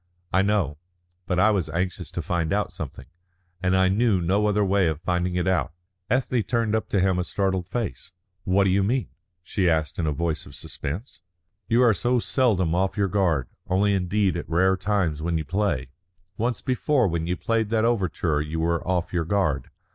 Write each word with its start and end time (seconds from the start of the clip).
"I 0.33 0.41
know. 0.41 0.79
But 1.27 1.37
I 1.37 1.51
was 1.51 1.69
anxious 1.69 2.09
to 2.13 2.23
find 2.23 2.51
out 2.51 2.71
something, 2.71 3.05
and 3.61 3.75
I 3.77 3.87
knew 3.87 4.19
no 4.19 4.47
other 4.47 4.65
way 4.65 4.87
of 4.87 4.99
finding 5.01 5.35
it 5.35 5.47
out." 5.47 5.73
Ethne 6.09 6.41
turned 6.41 6.73
up 6.73 6.89
to 6.89 6.99
him 6.99 7.19
a 7.19 7.23
startled 7.23 7.67
face. 7.67 8.11
"What 8.43 8.63
do 8.63 8.71
you 8.71 8.81
mean?" 8.81 9.09
she 9.43 9.69
asked 9.69 9.99
in 9.99 10.07
a 10.07 10.11
voice 10.11 10.47
of 10.47 10.55
suspense. 10.55 11.21
"You 11.67 11.83
are 11.83 11.93
so 11.93 12.17
seldom 12.17 12.73
off 12.73 12.97
your 12.97 13.09
guard. 13.09 13.47
Only 13.67 13.93
indeed 13.93 14.35
at 14.37 14.49
rare 14.49 14.75
times 14.75 15.21
when 15.21 15.37
you 15.37 15.45
play. 15.45 15.91
Once 16.35 16.63
before 16.63 17.07
when 17.07 17.27
you 17.27 17.37
played 17.37 17.69
that 17.69 17.85
overture 17.85 18.41
you 18.41 18.59
were 18.59 18.83
off 18.87 19.13
your 19.13 19.25
guard. 19.25 19.69